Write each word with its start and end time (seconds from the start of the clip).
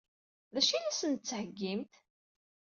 D 0.53 0.55
acu 0.59 0.73
i 0.75 0.79
la 0.79 0.91
sent-d-tettheggimt? 0.99 1.93